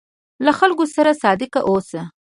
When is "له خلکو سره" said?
0.45-1.11